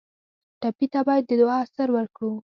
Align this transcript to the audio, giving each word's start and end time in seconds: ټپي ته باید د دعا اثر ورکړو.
ټپي 0.61 0.85
ته 0.93 0.99
باید 1.07 1.23
د 1.27 1.31
دعا 1.41 1.57
اثر 1.65 1.87
ورکړو. 1.93 2.31